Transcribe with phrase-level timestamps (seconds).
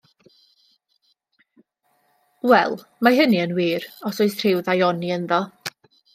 [2.53, 2.73] Wel,
[3.09, 5.41] mae hynny yn wir, os oes rhyw ddaioni ynddo.